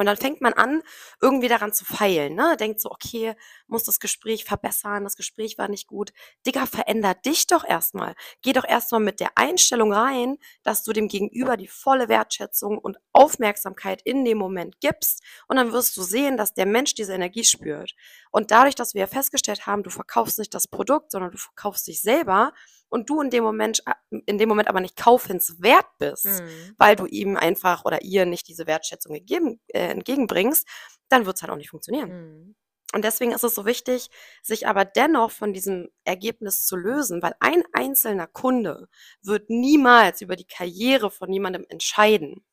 [0.00, 0.82] Und dann fängt man an,
[1.20, 2.56] irgendwie daran zu feilen, ne?
[2.58, 3.34] Denkt so, okay,
[3.66, 6.14] muss das Gespräch verbessern, das Gespräch war nicht gut.
[6.46, 8.14] Digga, verändert dich doch erstmal.
[8.40, 12.96] Geh doch erstmal mit der Einstellung rein, dass du dem Gegenüber die volle Wertschätzung und
[13.12, 15.22] Aufmerksamkeit in dem Moment gibst.
[15.48, 17.94] Und dann wirst du sehen, dass der Mensch diese Energie spürt.
[18.30, 22.00] Und dadurch, dass wir festgestellt haben, du verkaufst nicht das Produkt, sondern du verkaufst dich
[22.00, 22.54] selber,
[22.90, 26.74] und du in dem Moment, äh, in dem Moment aber nicht kaufenswert bist, mhm.
[26.76, 30.68] weil du ihm einfach oder ihr nicht diese Wertschätzung gegeben, äh, entgegenbringst,
[31.08, 32.10] dann wird es halt auch nicht funktionieren.
[32.10, 32.54] Mhm.
[32.92, 34.10] Und deswegen ist es so wichtig,
[34.42, 38.88] sich aber dennoch von diesem Ergebnis zu lösen, weil ein einzelner Kunde
[39.22, 42.44] wird niemals über die Karriere von jemandem entscheiden.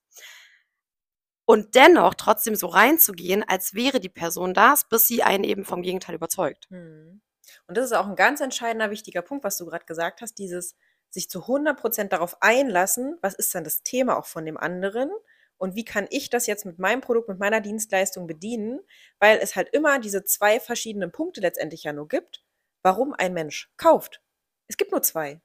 [1.45, 5.81] Und dennoch trotzdem so reinzugehen, als wäre die Person das, bis sie einen eben vom
[5.81, 6.67] Gegenteil überzeugt.
[6.69, 7.21] Hm.
[7.67, 10.75] Und das ist auch ein ganz entscheidender, wichtiger Punkt, was du gerade gesagt hast, dieses
[11.09, 15.09] sich zu 100 Prozent darauf einlassen, was ist dann das Thema auch von dem anderen
[15.57, 18.79] und wie kann ich das jetzt mit meinem Produkt, mit meiner Dienstleistung bedienen,
[19.19, 22.43] weil es halt immer diese zwei verschiedenen Punkte letztendlich ja nur gibt,
[22.83, 24.21] warum ein Mensch kauft.
[24.67, 25.41] Es gibt nur zwei.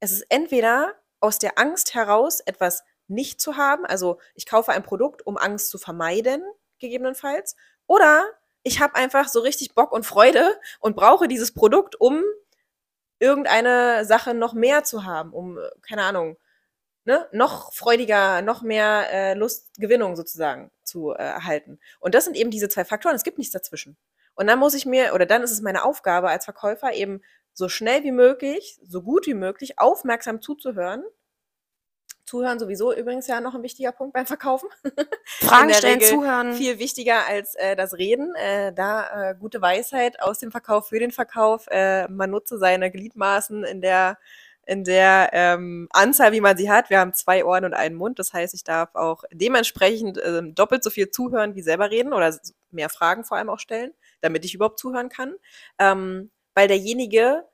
[0.00, 4.82] Es ist entweder aus der Angst heraus etwas nicht zu haben, also ich kaufe ein
[4.82, 6.42] Produkt, um Angst zu vermeiden,
[6.78, 8.26] gegebenenfalls, oder
[8.62, 12.22] ich habe einfach so richtig Bock und Freude und brauche dieses Produkt, um
[13.18, 16.36] irgendeine Sache noch mehr zu haben, um, keine Ahnung,
[17.04, 21.78] ne, noch freudiger, noch mehr äh, Lustgewinnung sozusagen zu äh, erhalten.
[22.00, 23.14] Und das sind eben diese zwei Faktoren.
[23.14, 23.96] Es gibt nichts dazwischen.
[24.34, 27.22] Und dann muss ich mir, oder dann ist es meine Aufgabe als Verkäufer, eben
[27.52, 31.04] so schnell wie möglich, so gut wie möglich, aufmerksam zuzuhören.
[32.24, 34.68] Zuhören sowieso übrigens ja noch ein wichtiger Punkt beim Verkaufen.
[35.40, 36.54] Fragen stellen, Regel zuhören.
[36.54, 38.34] Viel wichtiger als äh, das Reden.
[38.36, 41.66] Äh, da äh, gute Weisheit aus dem Verkauf für den Verkauf.
[41.68, 44.18] Äh, man nutze seine Gliedmaßen in der
[44.64, 46.88] in der ähm, Anzahl, wie man sie hat.
[46.88, 48.18] Wir haben zwei Ohren und einen Mund.
[48.18, 52.38] Das heißt, ich darf auch dementsprechend ähm, doppelt so viel zuhören wie selber reden oder
[52.70, 55.34] mehr Fragen vor allem auch stellen, damit ich überhaupt zuhören kann.
[55.78, 57.44] Ähm, weil derjenige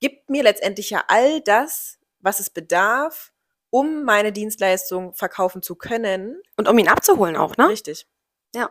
[0.00, 3.32] gibt mir letztendlich ja all das, was es bedarf,
[3.70, 6.40] um meine Dienstleistung verkaufen zu können.
[6.56, 7.68] Und um ihn abzuholen auch, ne?
[7.68, 8.06] Richtig.
[8.54, 8.70] Ja.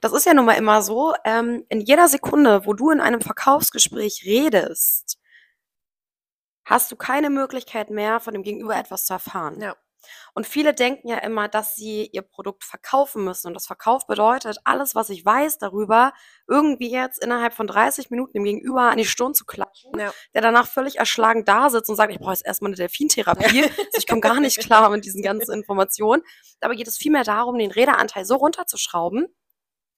[0.00, 3.20] Das ist ja nun mal immer so, ähm, in jeder Sekunde, wo du in einem
[3.20, 5.18] Verkaufsgespräch redest,
[6.64, 9.60] hast du keine Möglichkeit mehr, von dem Gegenüber etwas zu erfahren.
[9.60, 9.76] Ja.
[10.34, 13.48] Und viele denken ja immer, dass sie ihr Produkt verkaufen müssen.
[13.48, 16.12] Und das Verkauf bedeutet, alles, was ich weiß darüber,
[16.48, 20.12] irgendwie jetzt innerhalb von 30 Minuten dem Gegenüber an die Stirn zu klatschen, ja.
[20.34, 23.60] der danach völlig erschlagen da sitzt und sagt, ich brauche jetzt erstmal eine Delfintherapie.
[23.60, 23.66] Ja.
[23.66, 26.22] Also ich komme gar nicht klar mit diesen ganzen Informationen.
[26.60, 29.28] Dabei geht es vielmehr darum, den Redeanteil so runterzuschrauben.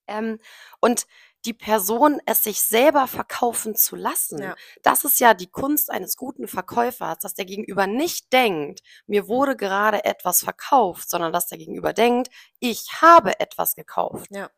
[0.09, 0.39] Ähm,
[0.81, 1.07] und
[1.47, 4.43] die Person es sich selber verkaufen zu lassen.
[4.43, 4.57] Ja.
[4.83, 9.57] Das ist ja die Kunst eines guten Verkäufers, dass der Gegenüber nicht denkt, mir wurde
[9.57, 14.29] gerade etwas verkauft, sondern dass der Gegenüber denkt, ich habe etwas gekauft.
[14.31, 14.51] Ja.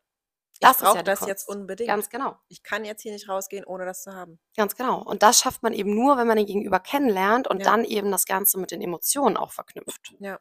[0.61, 1.29] Das ich ist ja das Kunst.
[1.29, 1.87] jetzt unbedingt.
[1.87, 2.37] Ganz genau.
[2.49, 4.39] Ich kann jetzt hier nicht rausgehen, ohne das zu haben.
[4.57, 5.01] Ganz genau.
[5.01, 7.65] Und das schafft man eben nur, wenn man den Gegenüber kennenlernt und ja.
[7.65, 10.15] dann eben das Ganze mit den Emotionen auch verknüpft.
[10.19, 10.37] Ja.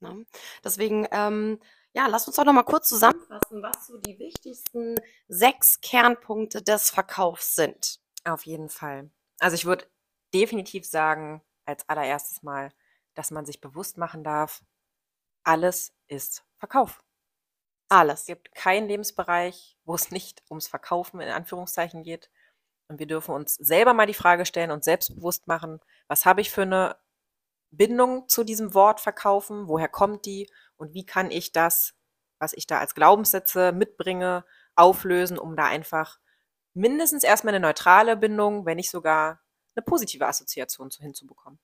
[0.00, 0.26] Ne?
[0.64, 1.60] Deswegen ähm,
[1.92, 4.94] ja, lass uns doch noch mal kurz zusammenfassen, was so die wichtigsten
[5.28, 8.00] sechs Kernpunkte des Verkaufs sind.
[8.24, 9.10] Auf jeden Fall.
[9.38, 9.86] Also ich würde
[10.32, 12.70] definitiv sagen, als allererstes mal,
[13.14, 14.62] dass man sich bewusst machen darf,
[15.42, 17.02] alles ist Verkauf.
[17.88, 18.20] Alles.
[18.20, 22.30] Es gibt keinen Lebensbereich, wo es nicht ums Verkaufen in Anführungszeichen geht.
[22.88, 26.50] Und wir dürfen uns selber mal die Frage stellen und selbstbewusst machen, was habe ich
[26.50, 26.96] für eine
[27.70, 29.68] Bindung zu diesem Wort verkaufen?
[29.68, 30.50] Woher kommt die?
[30.80, 31.92] Und wie kann ich das,
[32.38, 36.18] was ich da als Glaubenssätze mitbringe, auflösen, um da einfach
[36.72, 39.42] mindestens erstmal eine neutrale Bindung, wenn nicht sogar
[39.76, 41.60] eine positive Assoziation hinzubekommen?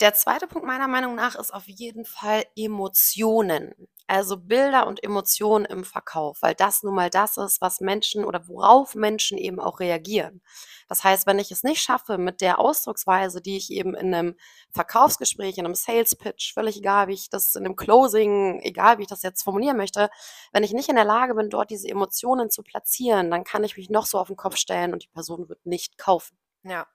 [0.00, 3.74] Der zweite Punkt meiner Meinung nach ist auf jeden Fall Emotionen.
[4.06, 8.48] Also Bilder und Emotionen im Verkauf, weil das nun mal das ist, was Menschen oder
[8.48, 10.42] worauf Menschen eben auch reagieren.
[10.88, 14.36] Das heißt, wenn ich es nicht schaffe mit der Ausdrucksweise, die ich eben in einem
[14.72, 19.02] Verkaufsgespräch, in einem Sales Pitch, völlig egal, wie ich das in einem Closing, egal wie
[19.02, 20.10] ich das jetzt formulieren möchte,
[20.52, 23.78] wenn ich nicht in der Lage bin, dort diese Emotionen zu platzieren, dann kann ich
[23.78, 26.36] mich noch so auf den Kopf stellen und die Person wird nicht kaufen.
[26.62, 26.86] Ja,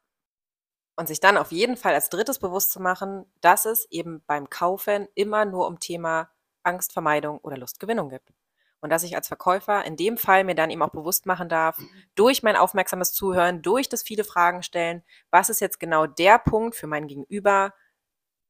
[1.00, 4.50] und sich dann auf jeden Fall als drittes bewusst zu machen, dass es eben beim
[4.50, 6.30] Kaufen immer nur um Thema
[6.64, 8.34] Angstvermeidung oder Lustgewinnung geht.
[8.82, 11.80] Und dass ich als Verkäufer in dem Fall mir dann eben auch bewusst machen darf,
[12.16, 16.76] durch mein aufmerksames Zuhören, durch das viele Fragen stellen, was ist jetzt genau der Punkt
[16.76, 17.74] für mein Gegenüber,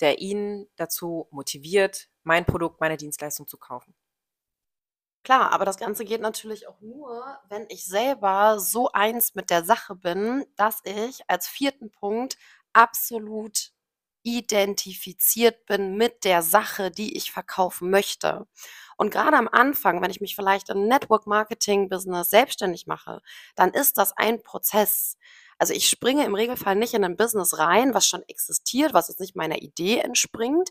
[0.02, 3.94] der ihn dazu motiviert, mein Produkt, meine Dienstleistung zu kaufen.
[5.24, 9.64] Klar, aber das Ganze geht natürlich auch nur, wenn ich selber so eins mit der
[9.64, 12.38] Sache bin, dass ich als vierten Punkt
[12.74, 13.72] absolut
[14.24, 18.48] identifiziert bin mit der Sache, die ich verkaufen möchte.
[18.98, 23.22] Und gerade am Anfang, wenn ich mich vielleicht im Network Marketing Business selbstständig mache,
[23.56, 25.18] dann ist das ein Prozess.
[25.58, 29.20] Also ich springe im Regelfall nicht in ein Business rein, was schon existiert, was jetzt
[29.20, 30.70] nicht meiner Idee entspringt,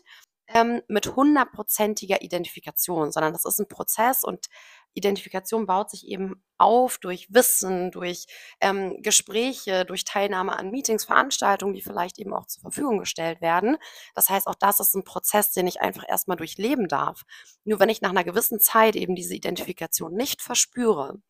[0.53, 4.47] ähm, mit hundertprozentiger Identifikation, sondern das ist ein Prozess und
[4.95, 8.25] Identifikation baut sich eben auf durch Wissen, durch
[8.59, 13.77] ähm, Gespräche, durch Teilnahme an Meetings, Veranstaltungen, die vielleicht eben auch zur Verfügung gestellt werden.
[14.15, 17.21] Das heißt, auch das ist ein Prozess, den ich einfach erstmal durchleben darf.
[17.63, 21.21] Nur wenn ich nach einer gewissen Zeit eben diese Identifikation nicht verspüre,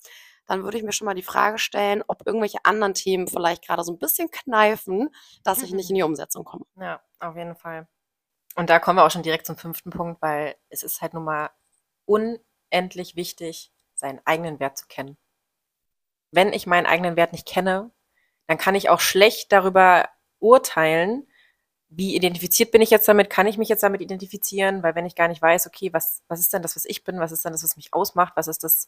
[0.47, 3.83] dann würde ich mir schon mal die Frage stellen, ob irgendwelche anderen Themen vielleicht gerade
[3.83, 5.09] so ein bisschen kneifen,
[5.43, 6.65] dass ich nicht in die Umsetzung komme.
[6.75, 7.87] Ja, auf jeden Fall.
[8.59, 11.23] Und da kommen wir auch schon direkt zum fünften Punkt, weil es ist halt nun
[11.23, 11.49] mal
[12.03, 15.15] unendlich wichtig, seinen eigenen Wert zu kennen.
[16.31, 17.89] Wenn ich meinen eigenen Wert nicht kenne,
[18.47, 21.25] dann kann ich auch schlecht darüber urteilen,
[21.87, 25.15] wie identifiziert bin ich jetzt damit, kann ich mich jetzt damit identifizieren, weil wenn ich
[25.15, 27.53] gar nicht weiß, okay, was, was ist denn das, was ich bin, was ist denn
[27.53, 28.87] das, was mich ausmacht, was ist das,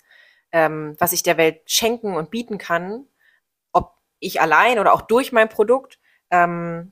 [0.51, 3.07] ähm, was ich der Welt schenken und bieten kann,
[3.71, 5.97] ob ich allein oder auch durch mein Produkt,
[6.29, 6.91] ähm,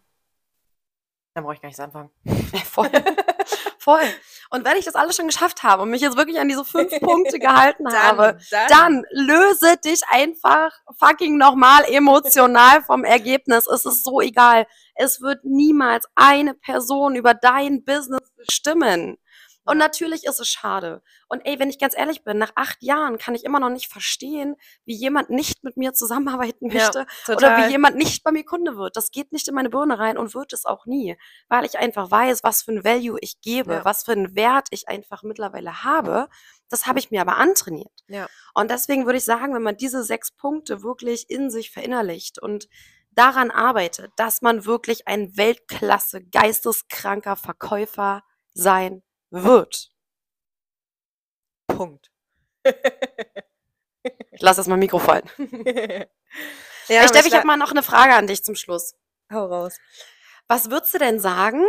[1.33, 2.09] dann brauche ich gar nicht anfangen.
[2.65, 2.89] Voll.
[3.79, 4.03] Voll.
[4.49, 6.91] Und wenn ich das alles schon geschafft habe und mich jetzt wirklich an diese fünf
[6.99, 8.67] Punkte gehalten dann, habe, dann.
[8.67, 9.05] dann.
[9.11, 13.67] löse dich einfach fucking nochmal emotional vom Ergebnis.
[13.67, 14.67] Es ist so egal.
[14.95, 19.17] Es wird niemals eine Person über dein Business bestimmen.
[19.65, 21.01] Und natürlich ist es schade.
[21.27, 23.91] Und ey, wenn ich ganz ehrlich bin, nach acht Jahren kann ich immer noch nicht
[23.91, 28.43] verstehen, wie jemand nicht mit mir zusammenarbeiten möchte ja, oder wie jemand nicht bei mir
[28.43, 28.95] Kunde wird.
[28.95, 31.17] Das geht nicht in meine Birne rein und wird es auch nie,
[31.49, 33.85] weil ich einfach weiß, was für ein Value ich gebe, ja.
[33.85, 36.29] was für einen Wert ich einfach mittlerweile habe.
[36.69, 37.93] Das habe ich mir aber antrainiert.
[38.07, 38.27] Ja.
[38.53, 42.69] Und deswegen würde ich sagen, wenn man diese sechs Punkte wirklich in sich verinnerlicht und
[43.11, 49.91] daran arbeitet, dass man wirklich ein Weltklasse geisteskranker Verkäufer sein wird.
[51.67, 52.11] Punkt.
[54.31, 55.29] ich lasse das mal Mikro fallen.
[56.87, 58.95] ja, Steff, ich habe mal noch eine Frage an dich zum Schluss.
[59.31, 59.77] Hau raus.
[60.47, 61.63] Was würdest du denn sagen,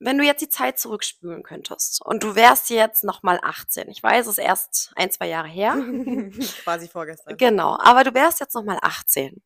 [0.00, 3.88] wenn du jetzt die Zeit zurückspülen könntest und du wärst jetzt nochmal 18?
[3.88, 5.74] Ich weiß, es ist erst ein, zwei Jahre her.
[6.64, 7.36] Quasi vorgestern.
[7.36, 9.42] Genau, aber du wärst jetzt nochmal 18.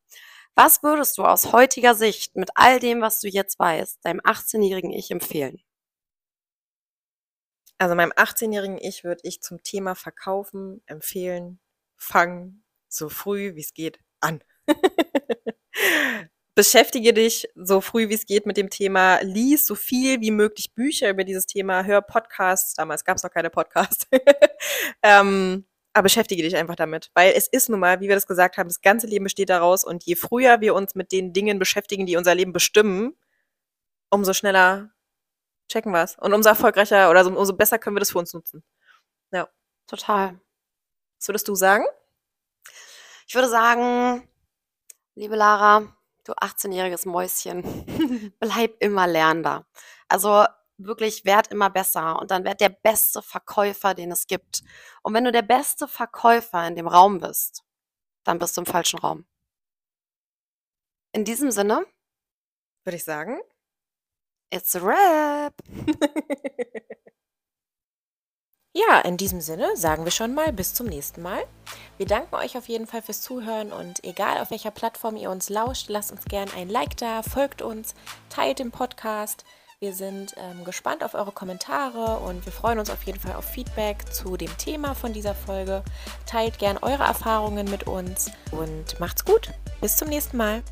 [0.55, 4.91] Was würdest du aus heutiger Sicht mit all dem, was du jetzt weißt, deinem 18-jährigen
[4.91, 5.63] Ich empfehlen?
[7.79, 11.61] Also meinem 18-jährigen Ich würde ich zum Thema Verkaufen empfehlen,
[11.97, 14.43] fang so früh wie es geht an.
[16.57, 20.75] Beschäftige dich so früh wie es geht mit dem Thema, lies so viel wie möglich
[20.75, 24.09] Bücher über dieses Thema, hör Podcasts, damals gab es noch keine Podcasts.
[25.05, 28.57] ähm, aber beschäftige dich einfach damit, weil es ist nun mal, wie wir das gesagt
[28.57, 29.85] haben, das ganze Leben besteht daraus.
[29.85, 33.17] Und je früher wir uns mit den Dingen beschäftigen, die unser Leben bestimmen,
[34.11, 34.91] umso schneller
[35.69, 36.17] checken wir es.
[36.19, 38.65] Und umso erfolgreicher oder umso besser können wir das für uns nutzen.
[39.33, 39.49] Ja.
[39.87, 40.41] Total.
[41.19, 41.85] Was würdest du sagen?
[43.27, 44.29] Ich würde sagen,
[45.15, 45.93] liebe Lara,
[46.25, 49.67] du 18-jähriges Mäuschen, bleib immer lernender.
[50.09, 50.47] Also
[50.79, 54.63] wirklich werd immer besser und dann werd der beste Verkäufer, den es gibt.
[55.03, 57.65] Und wenn du der beste Verkäufer in dem Raum bist,
[58.25, 59.27] dann bist du im falschen Raum.
[61.13, 61.85] In diesem Sinne
[62.85, 63.41] würde ich sagen,
[64.51, 65.55] It's a Rap.
[68.73, 71.45] ja, in diesem Sinne sagen wir schon mal bis zum nächsten Mal.
[71.99, 75.51] Wir danken euch auf jeden Fall fürs Zuhören und egal auf welcher Plattform ihr uns
[75.51, 77.95] lauscht, lasst uns gerne ein Like da, folgt uns,
[78.31, 79.45] teilt den Podcast.
[79.81, 83.45] Wir sind ähm, gespannt auf eure Kommentare und wir freuen uns auf jeden Fall auf
[83.45, 85.85] Feedback zu dem Thema von dieser Folge.
[86.27, 89.53] Teilt gern eure Erfahrungen mit uns und macht's gut.
[89.81, 90.63] Bis zum nächsten Mal.